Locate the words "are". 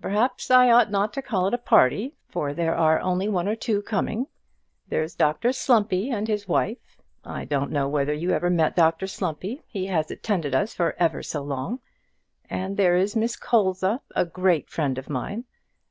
2.74-2.98